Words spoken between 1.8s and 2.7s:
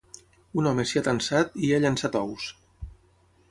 llançat ous.